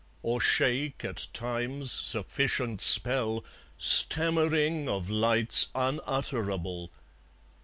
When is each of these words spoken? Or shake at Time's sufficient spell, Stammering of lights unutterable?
Or 0.23 0.41
shake 0.41 1.05
at 1.05 1.27
Time's 1.31 1.91
sufficient 1.91 2.81
spell, 2.81 3.45
Stammering 3.77 4.89
of 4.89 5.11
lights 5.11 5.67
unutterable? 5.75 6.89